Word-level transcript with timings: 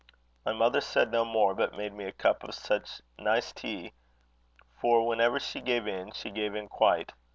My 0.43 0.51
mother 0.51 0.81
said 0.81 1.11
no 1.11 1.23
more, 1.23 1.53
but 1.53 1.77
made 1.77 1.93
me 1.93 2.05
a 2.05 2.11
cup 2.11 2.43
of 2.43 2.55
such 2.55 3.03
nice 3.19 3.51
tea; 3.51 3.93
for 4.81 5.05
whenever 5.05 5.39
she 5.39 5.61
gave 5.61 5.85
in, 5.87 6.11
she 6.11 6.31
gave 6.31 6.55
in 6.55 6.67
quite. 6.67 7.11